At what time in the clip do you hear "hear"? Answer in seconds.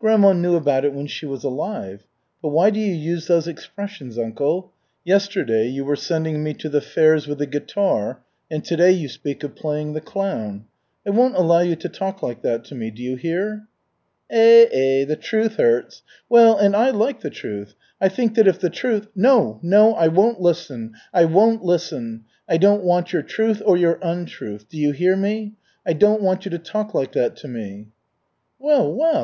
13.14-13.68, 24.90-25.14